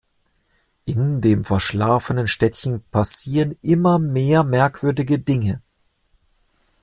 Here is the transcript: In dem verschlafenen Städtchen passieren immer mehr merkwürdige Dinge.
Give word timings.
In 0.85 1.21
dem 1.21 1.43
verschlafenen 1.45 2.25
Städtchen 2.25 2.81
passieren 2.89 3.55
immer 3.61 3.99
mehr 3.99 4.43
merkwürdige 4.43 5.19
Dinge. 5.19 5.61